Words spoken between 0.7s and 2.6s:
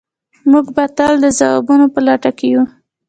به تل د ځوابونو په لټه کې